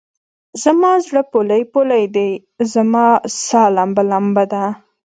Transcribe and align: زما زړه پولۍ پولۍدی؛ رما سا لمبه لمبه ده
زما 0.63 0.91
زړه 1.07 1.21
پولۍ 1.31 1.63
پولۍدی؛ 1.73 2.31
رما 2.71 3.07
سا 3.45 3.63
لمبه 3.75 4.03
لمبه 4.09 4.43
ده 4.51 4.63